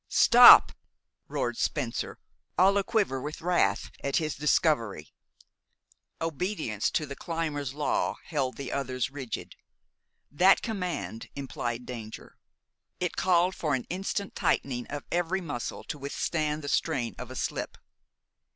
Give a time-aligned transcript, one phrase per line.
[0.09, 0.71] "Stop!"
[1.27, 2.17] roared Spencer,
[2.57, 5.13] all a quiver with wrath at his discovery.
[6.19, 9.53] Obedience to the climbers' law held the others rigid.
[10.31, 12.39] That command implied danger.
[12.99, 17.35] It called for an instant tightening of every muscle to withstand the strain of a
[17.35, 17.77] slip.